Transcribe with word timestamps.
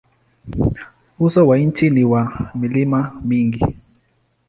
Uso 1.25 1.47
wa 1.47 1.57
nchi 1.57 1.89
ni 1.89 2.03
wa 2.03 2.49
milima 2.55 3.21
mingi. 3.25 3.65